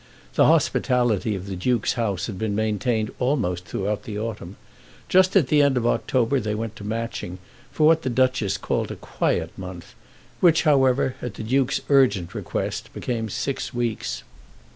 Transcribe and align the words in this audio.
The 0.33 0.47
hospitality 0.47 1.35
of 1.35 1.45
the 1.45 1.55
Duke's 1.55 1.93
house 1.93 2.25
had 2.25 2.39
been 2.39 2.55
maintained 2.55 3.11
almost 3.19 3.65
throughout 3.65 4.01
the 4.01 4.17
autumn. 4.17 4.55
Just 5.07 5.35
at 5.35 5.49
the 5.49 5.61
end 5.61 5.77
of 5.77 5.85
October 5.85 6.39
they 6.39 6.55
went 6.55 6.75
to 6.77 6.83
Matching, 6.83 7.37
for 7.71 7.85
what 7.85 8.01
the 8.01 8.09
Duchess 8.09 8.57
called 8.57 8.89
a 8.89 8.95
quiet 8.95 9.55
month, 9.59 9.93
which, 10.39 10.63
however, 10.63 11.13
at 11.21 11.35
the 11.35 11.43
Duke's 11.43 11.81
urgent 11.87 12.33
request 12.33 12.91
became 12.95 13.29
six 13.29 13.75
weeks. 13.75 14.23